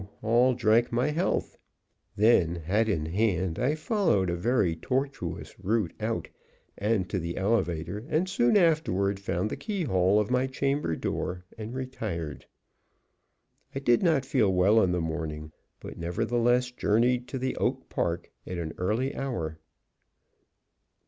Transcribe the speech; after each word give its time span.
all 0.23 0.55
drank 0.55 0.91
my 0.91 1.11
health. 1.11 1.59
Then, 2.15 2.55
hat 2.55 2.89
in 2.89 3.05
hand, 3.05 3.59
I 3.59 3.75
followed 3.75 4.31
a 4.31 4.35
very 4.35 4.75
tortuous 4.75 5.53
route 5.59 5.93
out 5.99 6.27
and 6.75 7.07
to 7.11 7.19
the 7.19 7.37
elevator, 7.37 8.03
and 8.09 8.27
soon 8.27 8.57
afterward 8.57 9.19
found 9.19 9.51
the 9.51 9.55
keyhole 9.55 10.19
of 10.19 10.31
my 10.31 10.47
chamber 10.47 10.95
door, 10.95 11.45
and 11.55 11.75
retired. 11.75 12.47
I 13.75 13.79
did 13.79 14.01
not 14.01 14.25
feel 14.25 14.51
well 14.51 14.81
in 14.81 14.91
the 14.91 15.01
morning, 15.01 15.51
but 15.79 15.99
nevertheless 15.99 16.71
journeyed 16.71 17.27
to 17.27 17.53
Oak 17.57 17.87
Park 17.87 18.31
at 18.47 18.57
an 18.57 18.73
early 18.79 19.13
hour. 19.15 19.59